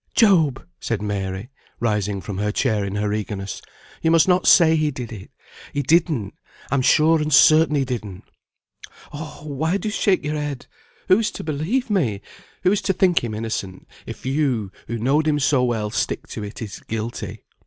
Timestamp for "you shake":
9.89-10.23